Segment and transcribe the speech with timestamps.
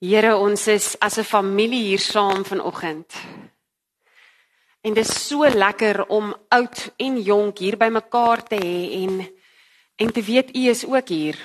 [0.00, 3.12] Here, ons is as 'n familie hier saam vanoggend.
[4.80, 9.28] En dit is so lekker om oud en jonk hier by mekaar te hê en
[9.96, 11.36] en te weet u is ook hier.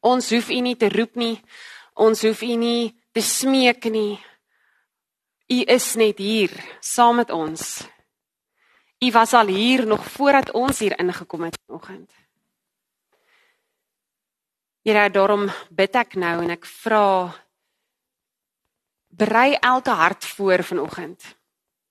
[0.00, 1.40] Ons hoef u nie te roep nie.
[1.94, 4.20] Ons hoef u nie te smeek nie.
[5.48, 6.50] U is net hier
[6.80, 7.88] saam met ons.
[9.02, 12.21] U was al hier nog voordat ons hier ingekom het vanoggend.
[14.82, 17.30] Here, daarom bid ek nou en ek vra
[19.12, 21.22] berei elke hart voor vanoggend.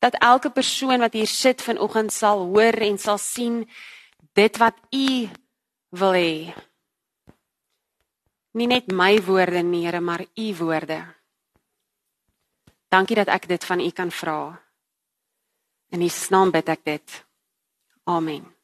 [0.02, 3.64] Dat elke persoon wat hier sit vanoggend sal hoor en sal sien
[4.34, 5.30] dit wat u
[5.96, 6.54] wil hê.
[8.52, 11.06] Nie net my woorde nie, Here, maar u woorde.
[12.92, 14.60] Dankie dat ek dit van u kan vra.
[15.96, 17.26] In se naam bid ek dit.
[18.04, 18.61] Amen.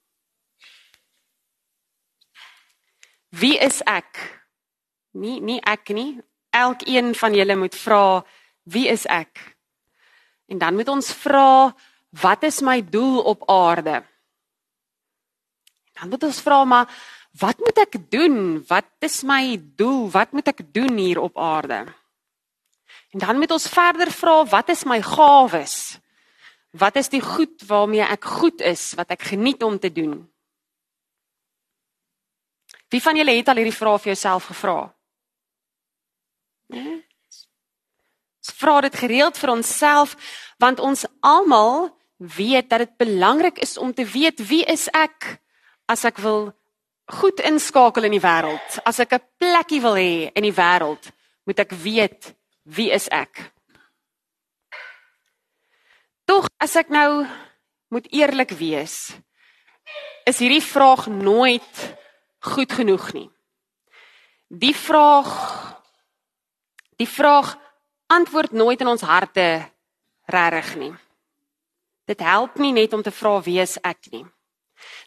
[3.30, 4.20] Wie is ek?
[5.18, 6.18] Nie nie ek nie.
[6.56, 8.24] Elkeen van julle moet vra
[8.68, 9.40] wie is ek?
[10.48, 11.74] En dan moet ons vra
[12.22, 14.02] wat is my doel op aarde?
[16.00, 16.88] Dan moet ons vra maar
[17.38, 18.64] wat moet ek doen?
[18.68, 20.08] Wat is my doel?
[20.10, 21.84] Wat moet ek doen hier op aarde?
[23.14, 25.98] En dan moet ons verder vra wat is my gawes?
[26.72, 30.26] Wat is die goed waarmee ek goed is wat ek geniet om te doen?
[32.90, 34.80] Wie van julle het al hierdie vraag vir jouself gevra?
[36.68, 37.04] Nee.
[38.58, 40.16] Vra dit gereeld vir onsself
[40.58, 45.38] want ons almal weet dat dit belangrik is om te weet wie is ek
[45.86, 46.50] as ek wil
[47.20, 48.80] goed inskakel in die wêreld.
[48.84, 51.12] As ek 'n plekkie wil hê in die wêreld,
[51.46, 53.52] moet ek weet wie is ek.
[56.26, 57.26] Tog as ek nou
[57.90, 59.16] moet eerlik wees,
[60.26, 61.96] is hierdie vraag nooit
[62.40, 63.30] goed genoeg nie.
[64.48, 65.32] Die vraag
[66.98, 67.58] die vraag
[68.08, 69.68] antwoord nooit in ons harte
[70.26, 70.94] regtig nie.
[72.08, 74.26] Dit help nie net om te vra wie is ek nie.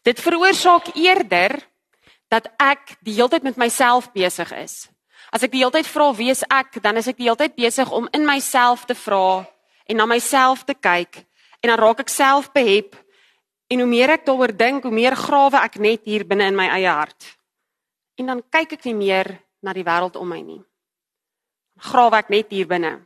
[0.06, 1.56] Dit veroorsaak eerder
[2.30, 4.86] dat ek die hele tyd met myself besig is.
[5.34, 7.56] As ek die hele tyd vra wie is ek, dan is ek die hele tyd
[7.58, 9.42] besig om in myself te vra
[9.90, 11.24] en na myself te kyk
[11.60, 12.94] en dan raak ek self behep
[13.70, 16.66] en hoe meer ek daaroor dink, hoe meer grawe ek net hier binne in my
[16.74, 17.36] eie hart
[18.20, 19.30] en dan kyk ek nie meer
[19.64, 20.60] na die wêreld om my nie.
[21.80, 22.98] Grawe ek net hier binne.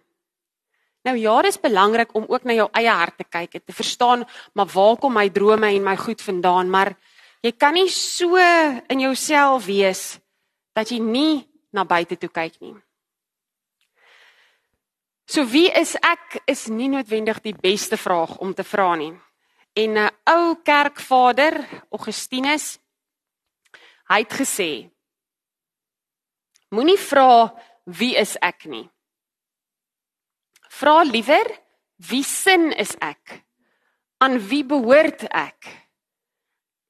[1.05, 3.77] Nou ja, dit is belangrik om ook na jou eie hart te kyk en te
[3.77, 4.25] verstaan
[4.55, 6.95] maar waar kom my drome en my goed vandaan, maar
[7.45, 8.41] jy kan nie so
[8.89, 10.19] in jouself wees
[10.75, 12.75] dat jy nie na buite toe kyk nie.
[15.27, 19.13] So wie is ek is nie noodwendig die beste vraag om te vra nie.
[19.75, 22.79] En 'n ou kerkvader, Augustinus,
[24.09, 24.95] hy het gesê
[26.75, 27.55] Moenie vra
[27.85, 28.87] wie is ek nie.
[30.75, 31.47] Vra liewer
[32.11, 33.45] wie sin is ek?
[34.19, 35.69] Aan wie behoort ek?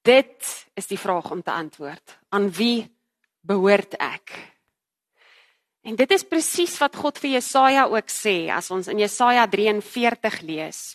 [0.04, 2.16] Dit is die vraag om te antwoord.
[2.32, 2.88] Aan wie
[3.44, 4.32] behoort ek?
[5.84, 10.40] En dit is presies wat God vir Jesaja ook sê as ons in Jesaja 43
[10.48, 10.94] lees.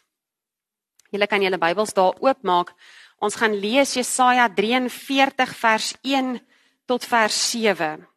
[1.09, 2.73] Julle kan julle Bybels daar oopmaak.
[3.19, 6.37] Ons gaan lees Jesaja 43 vers 1
[6.87, 8.07] tot vers 7.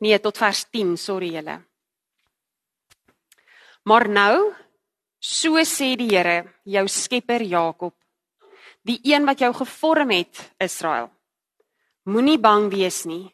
[0.00, 1.60] Nee, tot vers 10, sorry julle.
[3.86, 4.52] Maar nou,
[5.22, 7.94] so sê die Here, jou Skepper Jakob,
[8.86, 11.08] die een wat jou gevorm het, Israel.
[12.06, 13.24] Moenie bang wees nie,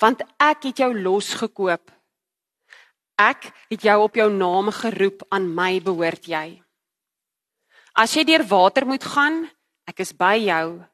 [0.00, 1.90] want ek het jou losgekoop.
[3.16, 6.60] Ek het jou op jou naam geroep, aan my behoort jy.
[7.96, 9.46] As jy deur water moet gaan,
[9.88, 10.84] ek is by jou,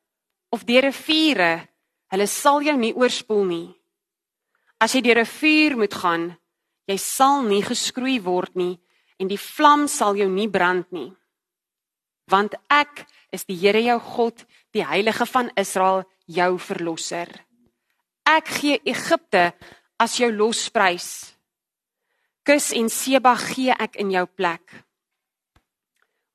[0.54, 1.66] of deur riviere,
[2.14, 3.68] hulle sal jou nie oorspoel nie.
[4.78, 6.36] As jy deur 'n vuur moet gaan,
[6.86, 8.78] jy sal nie geskroei word nie
[9.18, 11.12] en die vlam sal jou nie brand nie.
[12.30, 17.28] Want ek is die Here jou God, die Heilige van Israel, jou verlosser.
[18.26, 19.52] Ek gee Egipte
[19.98, 21.34] as jou losprys.
[22.42, 24.64] Kus en Seba gee ek in jou plek.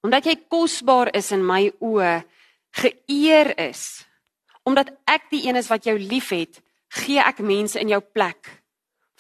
[0.06, 2.22] Omdat jy kosbaar is in my oë,
[2.78, 4.06] geëer is,
[4.68, 6.62] omdat ek die een is wat jou liefhet,
[7.04, 8.48] gee ek mense in jou plek,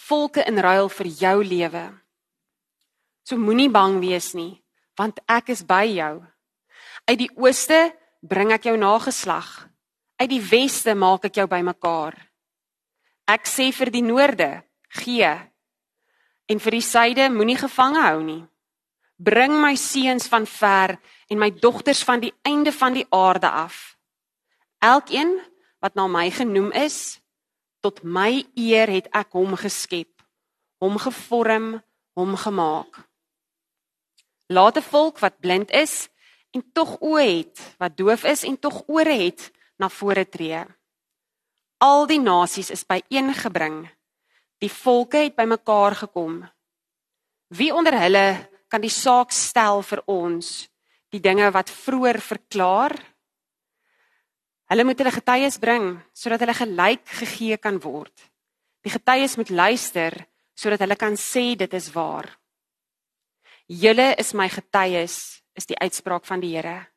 [0.07, 1.85] volke in ruil vir jou lewe.
[3.27, 4.53] So moenie bang wees nie,
[4.95, 6.21] want ek is by jou.
[7.07, 7.89] Uit die ooste
[8.23, 9.67] bring ek jou nageslag.
[10.17, 12.15] Uit die weste maak ek jou bymekaar.
[13.27, 14.49] Ek sê vir die noorde,
[15.03, 15.35] gee.
[16.47, 18.41] En vir die suide moenie gevange hou nie.
[19.17, 20.97] Bring my seuns van ver
[21.27, 23.97] en my dogters van die einde van die aarde af.
[24.79, 25.39] Elkeen
[25.79, 27.19] wat na my genoem is,
[27.87, 30.09] Tot my eer het ek hom geskep,
[30.81, 31.77] hom gevorm,
[32.17, 33.03] hom gemaak.
[34.49, 36.09] Laat 'n volk wat blind is
[36.51, 40.65] en tog oë het, wat doof is en tog ore het, na vore tree.
[41.77, 43.89] Al die nasies is byeengebring.
[44.57, 46.39] Die volke het bymekaar gekom.
[47.53, 48.27] Wie onder hulle
[48.67, 50.67] kan die saak stel vir ons,
[51.13, 52.95] die dinge wat vroeër verklaar?
[54.67, 58.15] Hulle moet hulle getuies bring sodat hulle gelyk gegee kan word.
[58.83, 60.17] Die getuies moet luister
[60.57, 62.27] sodat hulle kan sê dit is waar.
[63.67, 66.87] Julle is my getuies, is die uitspraak van die Here.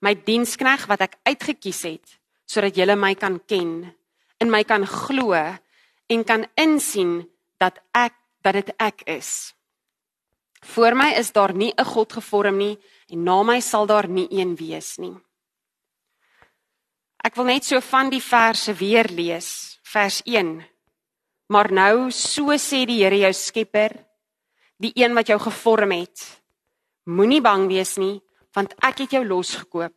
[0.00, 2.18] My dienskneg wat ek uitget kies het
[2.48, 3.82] sodat julle my kan ken,
[4.40, 5.36] in my kan glo
[6.08, 7.22] en kan insien
[7.60, 9.54] dat ek dat dit ek is.
[10.74, 12.78] Voor my is daar nie 'n God gevorm nie
[13.08, 15.16] en na my sal daar nie een wees nie.
[17.24, 20.64] Ek wil net so van die verse weer lees, vers 1.
[21.48, 23.92] Maar nou so sê die Here jou Skepper,
[24.78, 26.42] die een wat jou gevorm het.
[27.04, 28.20] Moenie bang wees nie,
[28.54, 29.94] want ek het jou losgekoop.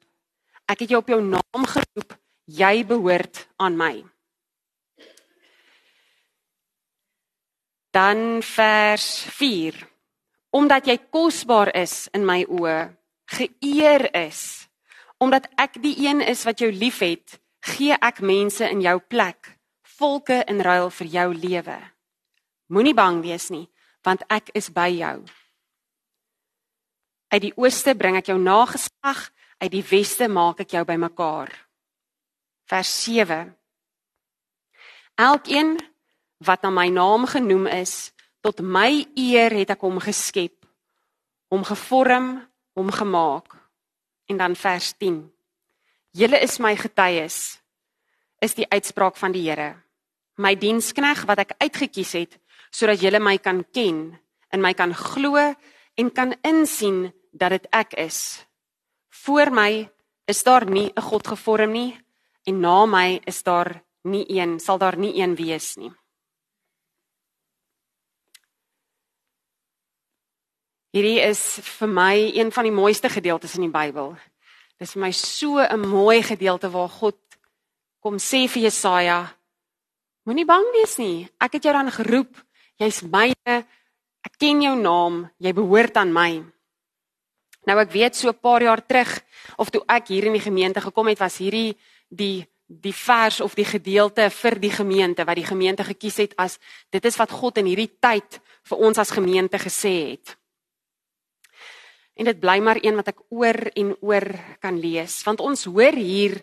[0.65, 2.15] Ek het jou op jou naam geroep.
[2.45, 4.03] Jy behoort aan my.
[7.91, 9.75] Dan vers 4.
[10.49, 12.91] Omdat jy kosbaar is in my oë,
[13.31, 14.67] geëer is,
[15.19, 19.57] omdat ek die een is wat jou liefhet, gee ek mense in jou plek
[20.01, 21.77] volke in ruil vir jou lewe.
[22.71, 23.67] Moenie bang wees nie,
[24.07, 25.17] want ek is by jou.
[27.31, 29.27] Uit die ooste bring ek jou nageslag,
[29.61, 31.51] uit die weste maak ek jou bymekaar.
[32.71, 33.51] Vers 7.
[35.21, 35.75] Elkeen
[36.45, 38.11] wat na my naam genoem is,
[38.41, 40.65] tot my eer het ek hom geskep,
[41.53, 42.33] hom gevorm,
[42.73, 43.57] hom gemaak.
[44.25, 45.21] En dan vers 10.
[46.11, 47.59] Julle is my getuies,
[48.41, 49.75] is die uitspraak van die Here
[50.41, 52.37] my dienskneg wat ek uitget kies het
[52.71, 54.11] sodat julle my kan ken
[54.51, 55.37] en my kan glo
[55.99, 58.43] en kan insien dat dit ek is.
[59.23, 59.89] Voor my
[60.27, 61.99] is daar nie 'n God gevorm nie
[62.47, 65.91] en na my is daar nie een, sal daar nie een wees nie.
[70.91, 74.15] Hierdie is vir my een van die mooiste gedeeltes in die Bybel.
[74.77, 77.17] Dit is vir my so 'n mooi gedeelte waar God
[78.01, 79.31] kom sê vir Jesaja,
[80.21, 81.25] Moenie bang wees nie.
[81.41, 82.35] Ek het jou dan geroep.
[82.77, 83.55] Jy's myne.
[84.21, 85.23] Ek ken jou naam.
[85.41, 86.43] Jy behoort aan my.
[87.65, 89.21] Nou ek weet so 'n paar jaar terug
[89.57, 91.75] of toe ek hier in die gemeente gekom het, was hierdie
[92.09, 96.57] die die vers of die gedeelte vir die gemeente wat die gemeente gekies het as
[96.89, 100.37] dit is wat God in hierdie tyd vir ons as gemeente gesê het.
[102.19, 104.27] En dit bly maar een wat ek oor en oor
[104.63, 106.39] kan lees want ons hoor hier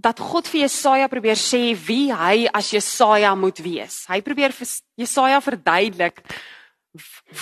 [0.00, 4.06] dat God vir Jesaja probeer sê wie hy as Jesaja moet wees.
[4.08, 4.68] Hy probeer vir
[5.00, 6.22] Jesaja verduidelik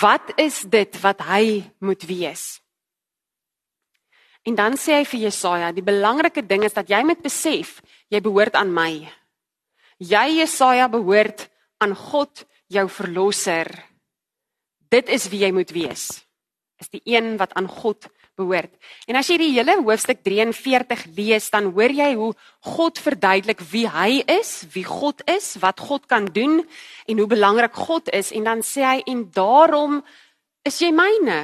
[0.01, 2.59] wat is dit wat hy moet wees.
[4.47, 7.79] En dan sê hy vir Jesaja, die belangrike ding is dat jy moet besef
[8.11, 8.91] jy behoort aan my.
[9.99, 11.47] Jy Jesaja behoort
[11.83, 13.67] aan God, jou verlosser.
[14.89, 16.09] Dit is wie jy moet wees.
[16.79, 18.07] Is die een wat aan God
[18.39, 18.71] behoort.
[19.09, 22.31] En as jy die hele hoofstuk 43 lees, dan hoor jy hoe
[22.75, 26.61] God verduidelik wie hy is, wie God is, wat God kan doen
[27.09, 29.99] en hoe belangrik God is en dan sê hy en daarom
[30.67, 31.41] is jy myne.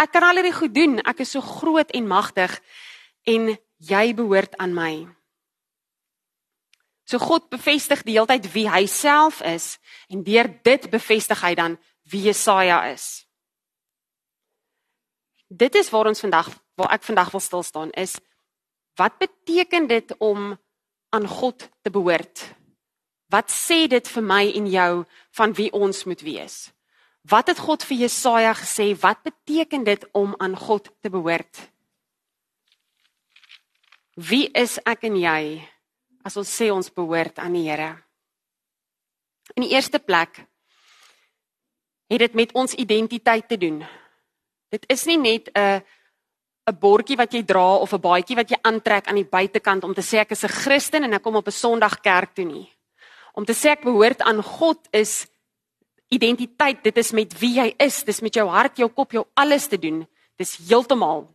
[0.00, 1.00] Ek kan al hierdie goed doen.
[1.06, 2.54] Ek is so groot en magtig
[3.28, 3.52] en
[3.82, 4.94] jy behoort aan my.
[7.06, 9.76] So God bevestig die hele tyd wie hy self is
[10.08, 11.76] en deur dit bevestig hy dan
[12.08, 13.26] wie Jesaja is
[15.52, 18.16] dit is waar ons vandag waar ek vandag wil stil staan is
[18.96, 20.52] wat beteken dit om
[21.12, 22.54] aan God te behoort?
[23.32, 24.92] Wat sê dit vir my en jou
[25.36, 26.56] van wie ons moet wees?
[27.28, 28.92] Wat het God vir Jesaja gesê?
[29.00, 31.60] Wat beteken dit om aan God te behoort?
[34.16, 35.42] Wie is ek en jy
[36.24, 37.94] as ons sê ons behoort aan die Here?
[39.56, 40.44] In die eerste plek
[42.12, 43.80] het dit met ons identiteit te doen.
[44.72, 45.82] Dit is nie net 'n
[46.70, 49.94] 'n bordjie wat jy dra of 'n baadjie wat jy aantrek aan die buitekant om
[49.94, 52.72] te sê ek is 'n Christen en ek kom op 'n Sondag kerk toe nie.
[53.34, 55.26] Om te sê ek behoort aan God is
[56.08, 56.82] identiteit.
[56.84, 59.78] Dit is met wie jy is, dis met jou hart, jou kop, jou alles te
[59.78, 60.06] doen.
[60.36, 61.28] Dis heeltemal.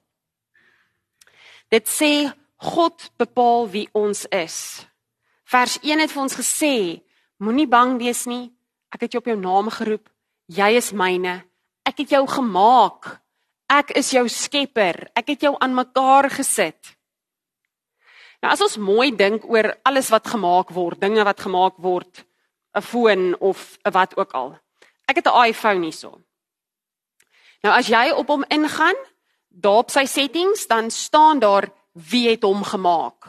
[1.70, 4.86] Dit sê God bepaal wie ons is.
[5.46, 7.01] Vers 1 het vir ons gesê,
[7.38, 8.51] moenie bang wees nie.
[8.94, 10.10] Ek het jou op jou naam geroep.
[10.48, 11.44] Jy is myne.
[11.86, 13.20] Ek het jou gemaak.
[13.67, 15.09] Ek is jou skepper.
[15.12, 16.95] Ek het jou aan mekaar gesit.
[18.39, 22.24] Nou as ons mooi dink oor alles wat gemaak word, dinge wat gemaak word,
[22.75, 24.59] 'n foon of wat ook al.
[25.09, 26.21] Ek het 'n iPhone hierso.
[27.63, 28.95] Nou as jy op hom ingaan,
[29.50, 33.27] daar op sy settings, dan staan daar wie het hom gemaak.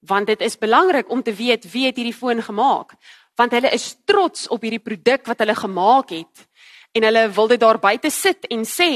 [0.00, 2.94] Want dit is belangrik om te weet wie het hierdie foon gemaak,
[3.34, 6.48] want hulle is trots op hierdie produk wat hulle gemaak het
[6.96, 8.90] en hulle wil dit daar buite sit en sê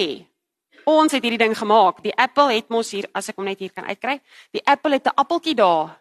[0.89, 2.01] ons het hierdie ding gemaak.
[2.03, 4.17] Die Apple het mos hier as ek hom net hier kan uitkry.
[4.57, 6.01] Die Apple het 'n appeltjie daar.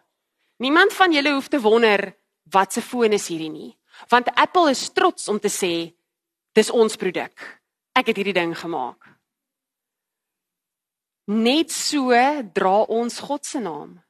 [0.58, 2.16] Niemand van julle hoef te wonder
[2.50, 3.76] wat se foon is hierdie nie,
[4.08, 5.94] want Apple is trots om te sê
[6.52, 7.60] dis ons produk.
[7.94, 9.08] Ek het hierdie ding gemaak.
[11.26, 12.10] Net so
[12.52, 14.02] dra ons God se naam.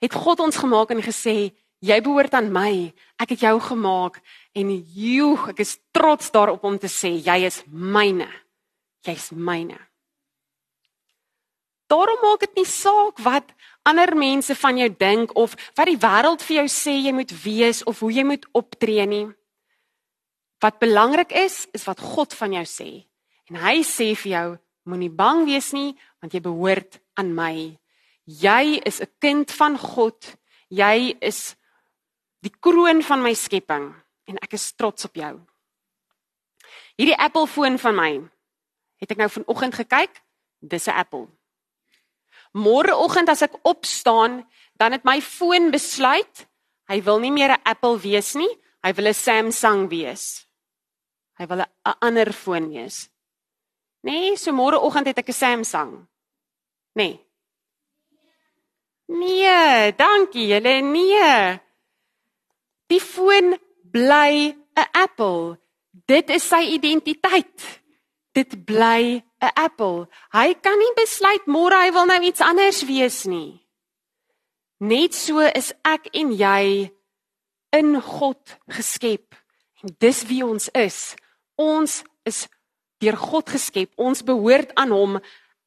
[0.00, 2.92] Het God ons gemaak en gesê jy behoort aan my.
[3.20, 4.20] Ek het jou gemaak
[4.54, 8.28] en joe, ek is trots daarop om te sê jy is myne.
[9.06, 9.78] Jy's myne.
[11.90, 13.50] Daarom maak dit nie saak wat
[13.84, 17.82] ander mense van jou dink of wat die wêreld vir jou sê jy moet wees
[17.84, 19.26] of hoe jy moet optree nie.
[20.62, 22.90] Wat belangrik is, is wat God van jou sê.
[23.50, 24.46] En hy sê vir jou,
[24.88, 25.90] moenie bang wees nie,
[26.22, 27.76] want jy behoort aan my.
[28.24, 30.38] Jy is 'n kind van God.
[30.70, 31.56] Jy is
[32.42, 33.92] die kroon van my skepping
[34.30, 35.34] en ek is trots op jou.
[36.98, 38.12] Hierdie Apple foon van my
[39.02, 40.22] het ek nou vanoggend gekyk,
[40.60, 41.28] dis 'n Apple.
[42.54, 44.46] Môreoggend as ek opstaan,
[44.76, 46.46] dan het my foon besluit
[46.88, 48.50] hy wil nie meer 'n Apple wees nie,
[48.84, 50.46] hy wil 'n Samsung wees.
[51.38, 53.08] Hy wil 'n ander foon wees.
[54.02, 56.08] Nee, so môreoggend het ek 'n Samsung.
[56.94, 57.20] Nee.
[59.06, 60.80] Nee, dankie julle.
[60.82, 61.60] Nee.
[62.92, 63.56] Die foon
[63.92, 65.58] bly 'n Apple.
[66.06, 67.82] Dit is sy identiteit
[68.32, 70.08] dit bly 'n appel.
[70.32, 73.60] Hy kan nie besluit môre hy wil nou iets anders wees nie.
[74.80, 76.92] Net so is ek en jy
[77.72, 79.34] in God geskep.
[79.82, 81.14] En dis wie ons is.
[81.56, 82.48] Ons is
[82.98, 83.92] deur God geskep.
[83.96, 85.16] Ons behoort aan hom.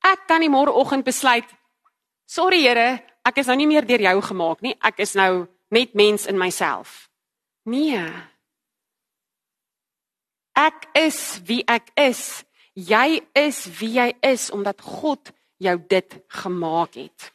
[0.03, 1.45] Ek kan nie môreoggend besluit
[2.25, 4.75] sorry Here, ek is nou nie meer deur jou gemaak nie.
[4.81, 7.09] Ek is nou net mens in myself.
[7.65, 8.05] Nee.
[10.55, 12.45] Ek is wie ek is
[12.75, 15.31] Jy is wie jy is omdat God
[15.63, 17.31] jou dit gemaak het.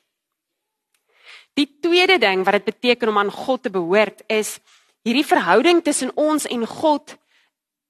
[1.56, 4.58] Die tweede ding wat dit beteken om aan God te behoort is
[5.00, 7.16] hierdie verhouding tussen ons en God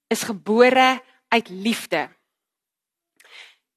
[0.07, 2.07] is gebore uit liefde.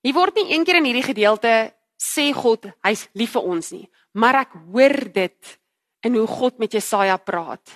[0.07, 4.45] Hier word nie eendag in hierdie gedeelte sê God hy's lief vir ons nie, maar
[4.45, 5.59] ek hoor dit
[6.07, 7.75] in hoe God met Jesaja praat.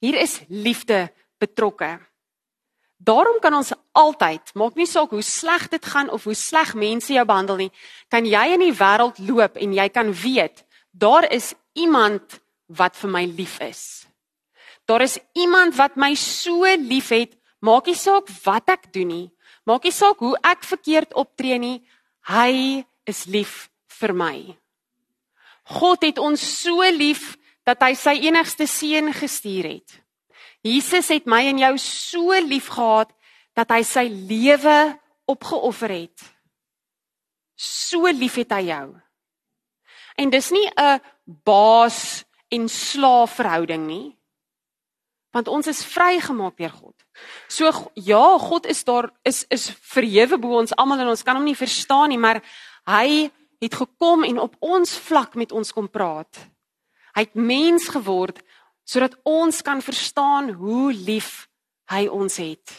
[0.00, 1.98] Hier is liefde betrokke.
[2.96, 7.12] Daarom kan ons altyd, maak nie saak hoe sleg dit gaan of hoe sleg mense
[7.12, 7.72] jou behandel nie,
[8.08, 10.64] kan jy in die wêreld loop en jy kan weet,
[10.96, 12.40] daar is iemand
[12.72, 14.06] wat vir my lief is.
[14.88, 19.26] Daar is iemand wat my so liefhet, maak nie saak wat ek doen nie,
[19.68, 21.80] maak nie saak hoe ek verkeerd optree nie,
[22.32, 23.66] hy is lief
[24.00, 24.36] vir my.
[25.76, 27.34] God het ons so lief
[27.66, 29.98] dat hy sy enigste seun gestuur het.
[30.66, 33.10] Jesus het my en jou so liefgehad
[33.56, 34.78] dat hy sy lewe
[35.26, 36.26] opgeoffer het.
[37.56, 38.86] So lief het hy jou.
[40.16, 41.00] En dis nie 'n
[41.44, 44.16] baas en slaaf verhouding nie.
[45.32, 46.94] Want ons is vrygemaak deur God.
[47.48, 51.44] So ja, God is daar is is verhewe bo ons almal en ons kan hom
[51.44, 52.42] nie verstaan nie, maar
[52.86, 53.30] hy
[53.60, 56.55] het gekom en op ons vlak met ons kom praat.
[57.16, 58.42] Hy het mens geword
[58.86, 61.48] sodat ons kan verstaan hoe lief
[61.90, 62.74] hy ons het.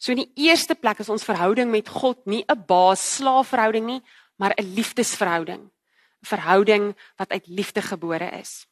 [0.00, 4.02] So in die eerste plek is ons verhouding met God nie 'n baas-slaaf verhouding nie,
[4.38, 5.68] maar 'n liefdesverhouding.
[5.68, 8.66] 'n Verhouding wat uit liefde gebore is.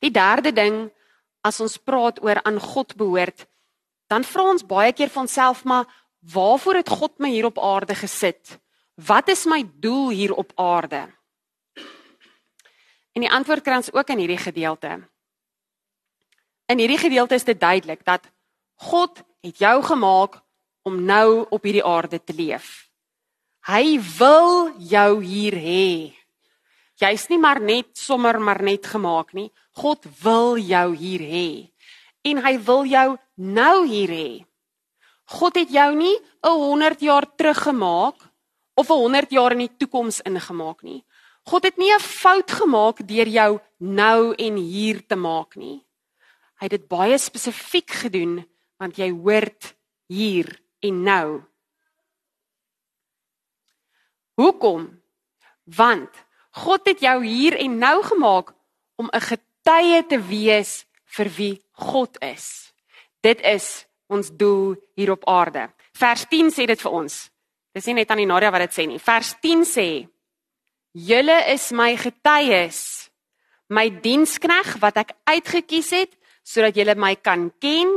[0.00, 0.90] Die derde ding
[1.42, 3.46] as ons praat oor aan God behoort,
[4.06, 5.86] dan vra ons baie keer vir onsself maar
[6.20, 8.58] waarvoor het God my hier op aarde gesit?
[8.94, 11.16] Wat is my doel hier op aarde?
[13.16, 14.98] En die antwoord kry ons ook in hierdie gedeelte.
[16.68, 18.26] In hierdie gedeelte is dit duidelik dat
[18.90, 20.42] God het jou gemaak
[20.84, 22.90] om nou op hierdie aarde te leef.
[23.66, 26.12] Hy wil jou hier hê.
[27.00, 29.48] Jy's nie maar net sommer maar net gemaak nie.
[29.80, 31.48] God wil jou hier hê.
[32.20, 33.08] En hy wil jou
[33.40, 34.30] nou hier hê.
[35.40, 38.16] God het jou nie 'n 100 jaar terug gemaak
[38.76, 41.04] of 'n 100 jaar in die toekoms ingemaak nie.
[41.46, 45.84] God het nie 'n fout gemaak deur jou nou en hier te maak nie.
[46.58, 48.46] Hy het dit baie spesifiek gedoen
[48.78, 49.74] want jy hoort
[50.08, 51.42] hier en nou.
[54.34, 55.02] Hoekom?
[55.64, 56.10] Want
[56.50, 58.54] God het jou hier en nou gemaak
[58.96, 62.72] om 'n getuie te wees vir wie God is.
[63.20, 65.70] Dit is ons doel hier op aarde.
[65.92, 67.30] Vers 10 sê dit vir ons.
[67.72, 68.98] Dis nie net aan die Nadia wat dit sê nie.
[68.98, 70.08] Vers 10 sê:
[70.96, 73.10] "Julle is my getuies,
[73.68, 77.90] my dienskneg wat ek uitget kies het sodat julle my kan ken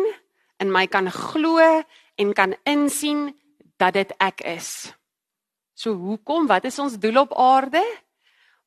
[0.60, 1.64] en my kan glo
[2.20, 3.32] en kan insien
[3.80, 4.92] dat dit ek is."
[5.80, 6.44] So hoekom?
[6.48, 7.80] Wat is ons doel op aarde?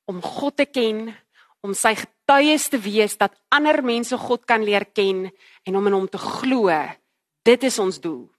[0.08, 1.12] Om God te ken,
[1.60, 5.26] om sy getuies te wees dat ander mense God kan leer ken
[5.68, 6.72] en om in hom te glo.
[7.44, 8.31] Dit is ons doel.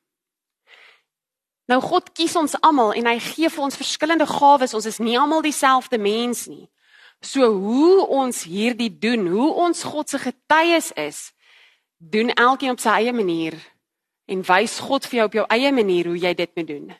[1.67, 4.73] Nou God kies ons almal en hy gee vir ons verskillende gawes.
[4.75, 6.67] Ons is nie almal dieselfde mens nie.
[7.23, 11.31] So hoe ons hierdie doen, hoe ons God se getuies is,
[11.97, 13.55] doen elkeen op sy eie manier
[14.27, 16.91] en wys God vir jou op jou eie manier hoe jy dit moet doen.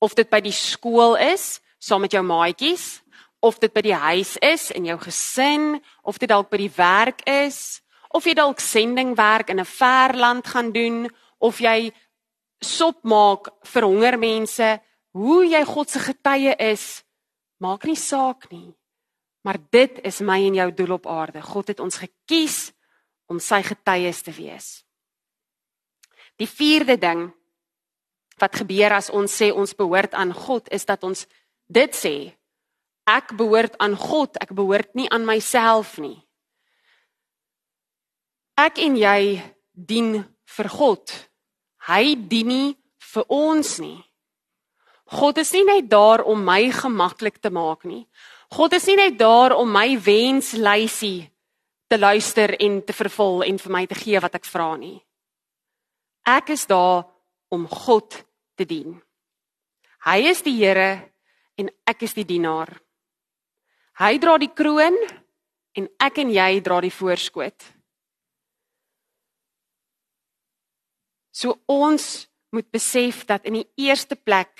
[0.00, 3.02] Of dit by die skool is, saam met jou maatjies,
[3.40, 7.24] of dit by die huis is in jou gesin, of dit dalk by die werk
[7.28, 7.80] is,
[8.12, 11.92] of jy dalk sendingwerk in 'n ver land gaan doen, of jy
[12.64, 14.68] sop maak vir honger mense,
[15.16, 17.02] hoe jy God se getuie is,
[17.60, 18.70] maak nie saak nie.
[19.44, 21.42] Maar dit is my en jou doel op aarde.
[21.42, 22.70] God het ons gekies
[23.30, 24.68] om sy getuies te wees.
[26.40, 27.28] Die vierde ding
[28.40, 31.26] wat gebeur as ons sê ons behoort aan God is dat ons
[31.68, 32.14] dit sê
[33.10, 36.20] ek behoort aan God, ek behoort nie aan myself nie.
[38.60, 39.40] Ek en jy
[39.72, 40.20] dien
[40.56, 41.12] vir God.
[41.90, 42.68] Hy dien nie
[43.12, 43.98] vir ons nie.
[45.10, 48.04] God is nie net daar om my gemaklik te maak nie.
[48.54, 51.26] God is nie net daar om my wenslysie
[51.90, 55.00] te luister en te vervul en vir my te gee wat ek vra nie.
[56.26, 57.08] Ek is daar
[57.50, 58.14] om God
[58.54, 58.94] te dien.
[60.06, 61.10] Hy is die Here
[61.58, 62.70] en ek is die dienaar.
[63.98, 64.94] Hy dra die kroon
[65.76, 67.66] en ek en jy dra die voorskot.
[71.40, 74.52] So ons moet besef dat in die eerste plek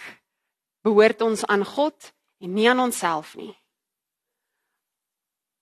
[0.86, 3.52] behoort ons aan God en nie aan onsself nie.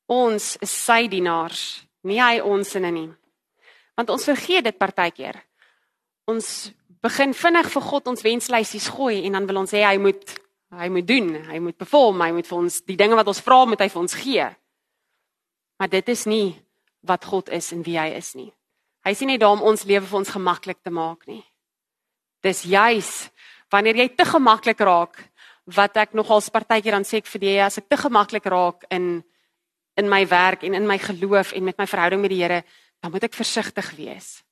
[0.08, 1.62] Ons is sy dienaars,
[2.06, 3.08] nie hy ons in nie.
[3.98, 5.40] Want ons vergeet dit partykeer.
[6.30, 6.70] Ons
[7.02, 10.36] begin vinnig vir God ons wenslysies gooi en dan wil ons hê hy moet
[10.78, 13.62] hy moet doen, hy moet perform, hy moet vir ons die dinge wat ons vra
[13.64, 14.48] moet hy vir ons gee.
[15.80, 16.48] Maar dit is nie
[17.08, 18.50] wat God is en wie hy is nie.
[19.08, 21.40] Hy sien nie daar om ons lewe vir ons gemaklik te maak nie.
[22.44, 23.30] Dis juis
[23.72, 25.16] wanneer jy te gemaklik raak
[25.76, 29.24] wat ek nogal partykeer dan sê ek vir jy as ek te gemaklik raak in
[29.98, 32.60] in my werk en in my geloof en met my verhouding met die Here,
[33.02, 34.44] dan moet ek versigtig wees.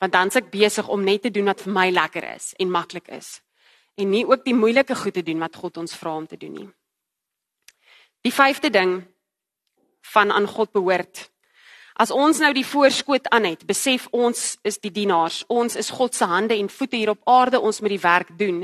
[0.00, 3.12] Want dan's ek besig om net te doen wat vir my lekker is en maklik
[3.12, 3.38] is
[4.00, 6.54] en nie ook die moeilike goed te doen wat God ons vra om te doen
[6.56, 6.68] nie.
[8.24, 9.02] Die vyfde ding
[10.14, 11.29] van aan God behoort
[12.00, 15.42] As ons nou die voorskot aan het, besef ons is die dienaars.
[15.52, 18.62] Ons is God se hande en voete hier op aarde, ons moet die werk doen.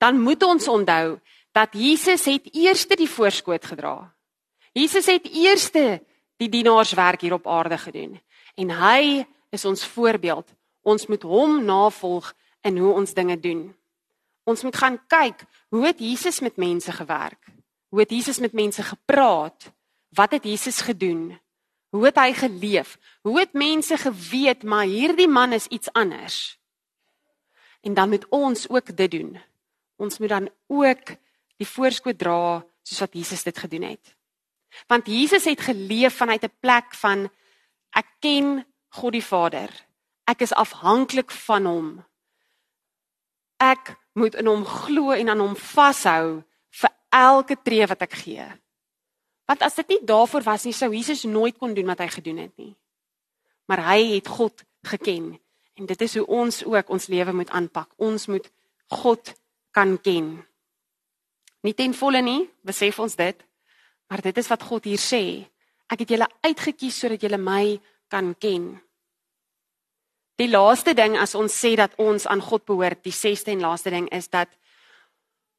[0.00, 1.18] Dan moet ons onthou
[1.52, 3.96] dat Jesus het eerste die voorskot gedra.
[4.72, 6.00] Jesus het eerste
[6.40, 8.16] die dienaarswerk hier op aarde gedoen
[8.56, 10.48] en hy is ons voorbeeld.
[10.82, 12.32] Ons moet hom navolg
[12.64, 13.68] in hoe ons dinge doen.
[14.48, 17.52] Ons moet gaan kyk, hoe het Jesus met mense gewerk?
[17.92, 19.70] Hoe het Jesus met mense gepraat?
[20.16, 21.36] Wat het Jesus gedoen?
[21.92, 22.96] Hoe het hy geleef?
[23.20, 26.56] Hoe het mense geweet maar hierdie man is iets anders?
[27.84, 29.36] En dan moet ons ook dit doen.
[30.00, 31.12] Ons moet dan ook
[31.60, 34.14] die voorskot dra soos wat Jesus dit gedoen het.
[34.88, 37.30] Want Jesus het geleef vanuit 'n plek van
[37.92, 39.68] ek ken God die Vader.
[40.24, 42.04] Ek is afhanklik van hom.
[43.56, 48.46] Ek moet in hom glo en aan hom vashou vir elke tree wat ek gee.
[49.52, 52.38] Want as dit nie daarvoor was nie, sou Jesus nooit kon doen wat hy gedoen
[52.40, 52.70] het nie.
[53.68, 55.34] Maar hy het God geken
[55.76, 57.90] en dit is hoe ons ook ons lewe moet aanpak.
[58.00, 58.48] Ons moet
[58.88, 59.34] God
[59.76, 60.34] kan ken.
[61.60, 63.44] Nie ten volle nie, besef ons dit,
[64.08, 65.22] maar dit is wat God hier sê.
[65.92, 67.76] Ek het julle uitget kies sodat julle my
[68.08, 68.72] kan ken.
[70.40, 73.92] Die laaste ding as ons sê dat ons aan God behoort, die sesde en laaste
[73.92, 74.48] ding is dat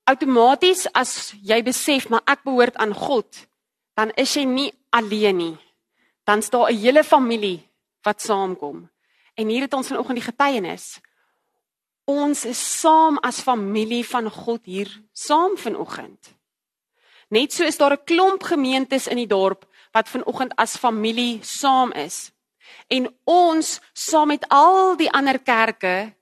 [0.10, 3.30] outomaties as jy besef maar ek behoort aan God,
[3.94, 5.58] dan is jy nie alleen nie.
[6.24, 7.70] Dan staan 'n hele familie
[8.02, 8.90] wat saamkom.
[9.34, 11.00] En hier het ons vanoggend die getuienis.
[12.06, 16.36] Ons is saam as familie van God hier saam vanoggend.
[17.30, 21.92] Net so is daar 'n klomp gemeentes in die dorp wat vanoggend as familie saam
[21.92, 22.32] is.
[22.88, 26.14] En ons saam met al die ander kerke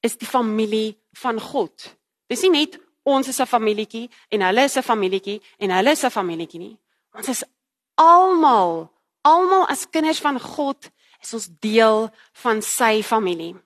[0.00, 1.96] is die familie van God.
[2.26, 6.04] Dis nie net ons is 'n familietjie en hulle is 'n familietjie en hulle is
[6.04, 6.78] 'n familietjie nie.
[7.18, 7.44] Ons is
[7.98, 8.86] almal,
[9.26, 12.06] almal as kinders van God is ons deel
[12.44, 13.56] van sy familie.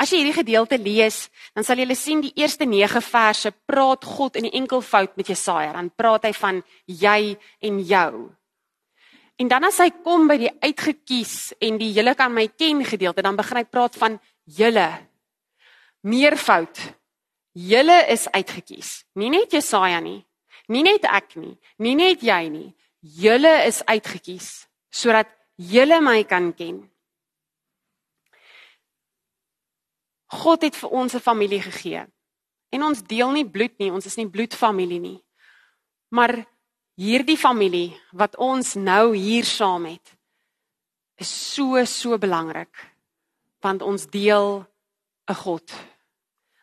[0.00, 4.36] As jy hierdie gedeelte lees, dan sal jy sien die eerste 9 verse praat God
[4.40, 5.72] in die enkelvoud met Jesaja.
[5.76, 8.12] Dan praat hy van jy en jou.
[9.40, 13.24] En dan as hy kom by die uitgekies en die hele kan my ken gedeelte,
[13.24, 14.88] dan begin hy praat van julle.
[16.04, 16.80] Meervoud.
[17.56, 19.00] Julle is uitgekies.
[19.16, 20.20] Nie net Jesaja nie,
[20.70, 22.68] nie net ek nie, nie net jy nie.
[23.00, 26.82] Julle is uitgekies sodat julle my kan ken.
[30.30, 32.06] God het vir ons 'n familie gegee.
[32.70, 35.24] En ons deel nie bloed nie, ons is nie bloedfamilie nie.
[36.10, 36.46] Maar
[36.94, 40.16] hierdie familie wat ons nou hier saam het
[41.16, 42.72] is so so belangrik
[43.60, 44.66] want ons deel
[45.28, 45.72] 'n God.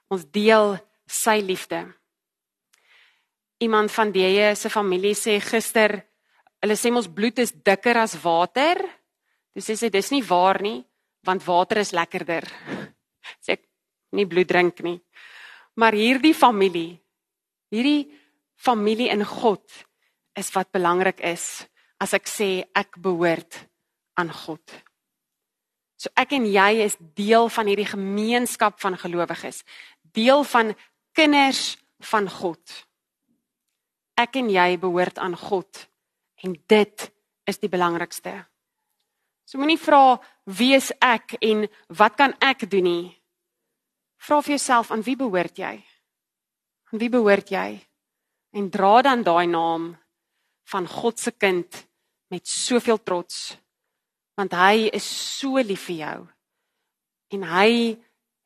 [0.10, 1.94] Ons deel sy liefde.
[3.60, 6.04] Iemand van die se familie sê gister
[6.62, 8.82] hulle sê ons bloed is dikker as water.
[9.56, 10.84] Dis sê dis nie waar nie
[11.28, 12.46] want water is lekkerder.
[13.44, 13.66] Sê ek
[14.16, 15.02] nie bloed drink nie.
[15.76, 16.96] Maar hierdie familie,
[17.74, 18.08] hierdie
[18.56, 19.66] familie in God
[20.40, 21.68] is wat belangrik is
[22.00, 23.60] as ek sê ek behoort
[24.18, 24.64] aan God.
[25.98, 29.64] So ek en jy is deel van hierdie gemeenskap van gelowiges,
[30.14, 30.74] deel van
[31.18, 31.76] kinders
[32.14, 32.62] van God.
[34.18, 35.88] Ek en jy behoort aan God
[36.44, 37.12] en dit
[37.48, 38.34] is die belangrikste.
[39.48, 40.18] So moenie vra
[40.58, 43.06] wie is ek en wat kan ek doen nie.
[44.18, 45.76] Vra vir jouself aan wie behoort jy?
[46.92, 47.78] Aan wie behoort jy?
[48.58, 49.94] En dra dan daai naam
[50.68, 51.88] van God se kind
[52.28, 53.56] met soveel trots
[54.38, 56.18] want hy is so lief vir jou
[57.34, 57.70] en hy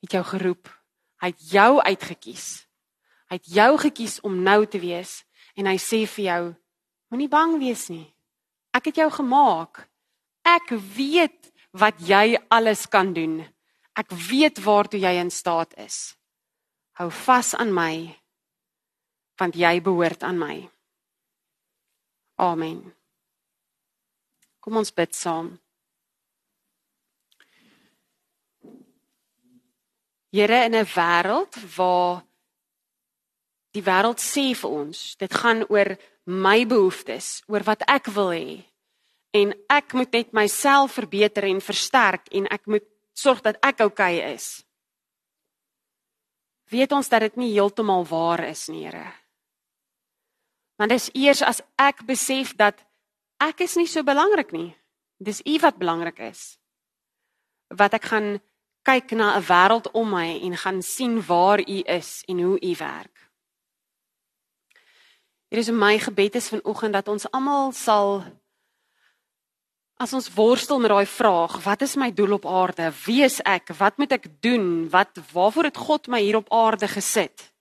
[0.04, 0.70] het jou geroep
[1.22, 2.46] hy het jou uitgekies
[3.32, 5.22] hy het jou gekies om nou te wees
[5.56, 6.44] en hy sê vir jou
[7.12, 8.08] moenie bang wees nie.
[8.72, 9.88] Ek het jou gemaak.
[10.48, 13.42] Ek weet wat jy alles kan doen.
[13.96, 16.16] Ek weet waartoe jy in staat is.
[17.00, 17.96] Hou vas aan my
[19.42, 20.56] want jy behoort aan my.
[22.38, 22.82] Amen.
[24.62, 25.56] Kom ons bid saam.
[30.32, 32.24] Here in 'n wêreld waar
[33.76, 38.60] die wêreld sê vir ons, dit gaan oor my behoeftes, oor wat ek wil hê.
[39.34, 44.20] En ek moet net myself verbeter en versterk en ek moet sorg dat ek oukei
[44.20, 44.64] okay is.
[46.72, 49.12] Weet ons dat dit nie heeltemal waar is nie, Here.
[50.80, 52.80] Want dis eers as ek besef dat
[53.44, 54.72] ek is nie so belangrik nie.
[55.22, 56.58] Dis U wat belangrik is.
[57.70, 58.40] Wat ek gaan
[58.88, 62.76] kyk na 'n wêreld om my en gaan sien waar U is en hoe U
[62.80, 63.21] werk.
[65.52, 68.24] Dit is my gebed is vanoggend dat ons almal sal
[70.02, 72.88] as ons worstel met daai vraag, wat is my doel op aarde?
[73.04, 73.70] Wie is ek?
[73.78, 74.88] Wat moet ek doen?
[74.90, 77.52] Wat waarvoor het God my hier op aarde gesit?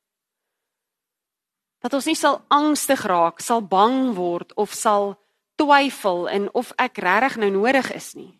[1.81, 5.14] dat ons nie sal angstig raak, sal bang word of sal
[5.61, 8.33] twyfel in of ek regtig nou nodig is nie.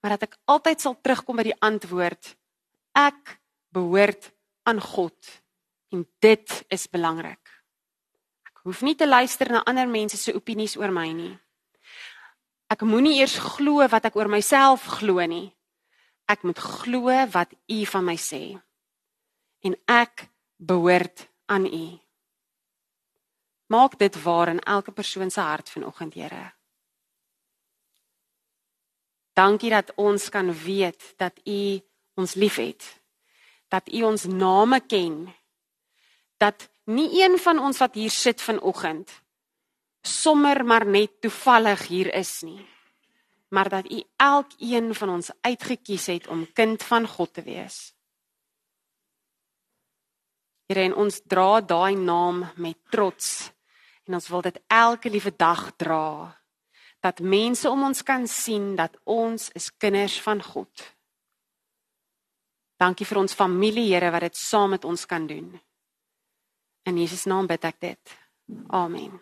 [0.00, 2.34] Maar dat ek altyd sal terugkom by die antwoord
[2.96, 3.38] ek
[3.72, 4.30] behoort
[4.68, 5.16] aan God
[5.94, 7.39] en dit is belangrik.
[8.62, 11.32] Hoef nie te luister na ander mense se opinies oor my nie.
[12.70, 15.48] Ek moenie eers glo wat ek oor myself glo nie.
[16.30, 18.44] Ek moet glo wat U van my sê.
[19.66, 21.86] En ek behoort aan U.
[23.70, 26.52] Maak dit waar in elke persoon se hart vanoggend, Here.
[29.32, 31.80] Dankie dat ons kan weet dat U
[32.14, 33.00] ons liefhet.
[33.68, 35.34] Dat U ons name ken.
[36.36, 39.10] Dat nie een van ons wat hier sit vanoggend
[40.02, 42.64] sommer maar net toevallig hier is nie.
[43.50, 47.92] Maar dat U elkeen van ons uitget kies het om kind van God te wees.
[50.70, 53.50] Here en ons dra daai naam met trots
[54.10, 56.34] En ons wil dit elke liewe dag dra
[57.00, 60.82] dat mense om ons kan sien dat ons is kinders van God.
[62.76, 65.46] Dankie vir ons familie, Here, wat dit saam met ons kan doen.
[66.82, 68.16] In Jesus naam bid ek dit.
[68.68, 69.20] Amen.